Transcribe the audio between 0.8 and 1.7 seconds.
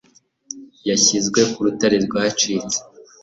Yashizwe ku